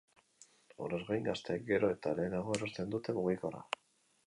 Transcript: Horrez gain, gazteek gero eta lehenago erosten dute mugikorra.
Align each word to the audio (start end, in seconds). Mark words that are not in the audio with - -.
Horrez 0.85 0.99
gain, 1.09 1.27
gazteek 1.27 1.67
gero 1.67 1.91
eta 1.97 2.15
lehenago 2.21 2.57
erosten 2.61 2.91
dute 2.97 3.19
mugikorra. 3.21 3.65